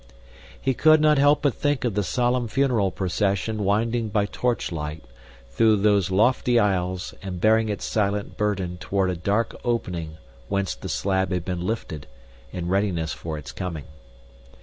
He 0.59 0.73
could 0.73 0.99
not 0.99 1.19
help 1.19 1.43
but 1.43 1.53
think 1.53 1.83
of 1.85 1.93
the 1.93 2.01
solemn 2.01 2.47
funeral 2.47 2.89
procession 2.89 3.63
winding 3.63 4.09
by 4.09 4.25
torchlight 4.25 5.03
through 5.51 5.75
those 5.75 6.09
lofty 6.09 6.57
aisles 6.57 7.13
and 7.21 7.39
bearing 7.39 7.69
its 7.69 7.85
silent 7.85 8.35
burden 8.35 8.79
toward 8.79 9.11
a 9.11 9.15
dark 9.15 9.55
opening 9.63 10.17
whence 10.47 10.73
the 10.73 10.89
slab 10.89 11.31
had 11.31 11.45
been 11.45 11.61
lifted, 11.61 12.07
in 12.51 12.67
readiness 12.67 13.13
for 13.13 13.37
its 13.37 13.51
coming. 13.51 13.85